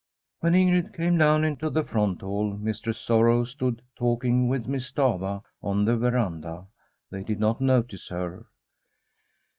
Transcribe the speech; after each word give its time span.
When 0.39 0.53
Ingrid 0.53 0.95
came 0.97 1.19
down 1.19 1.43
into 1.43 1.69
the 1.69 1.83
front 1.83 2.21
hall, 2.21 2.57
Mistress 2.57 2.97
Sorrow 2.97 3.43
stood 3.43 3.83
talking 3.95 4.47
with 4.49 4.65
Miss 4.65 4.91
Stafva 4.91 5.43
on 5.61 5.85
the 5.85 5.95
veranda. 5.95 6.65
They 7.11 7.21
did 7.23 7.39
not 7.39 7.61
notice 7.61 8.07
her. 8.07 8.47